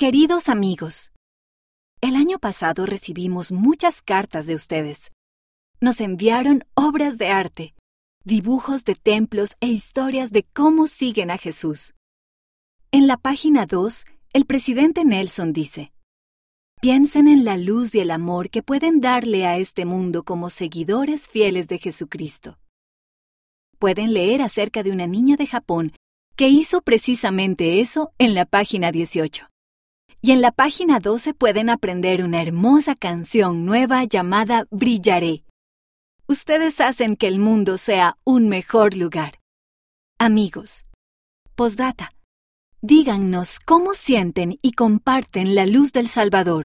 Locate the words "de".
4.46-4.54, 7.18-7.28, 8.86-8.94, 10.32-10.44, 21.68-21.76, 24.82-24.92, 25.36-25.46